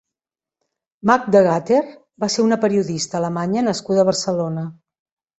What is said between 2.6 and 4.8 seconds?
periodista alemanya nascuda a Barcelona.